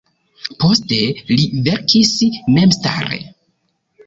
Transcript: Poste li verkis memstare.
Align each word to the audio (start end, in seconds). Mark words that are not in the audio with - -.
Poste 0.61 0.97
li 1.33 1.45
verkis 1.67 2.15
memstare. 2.57 3.21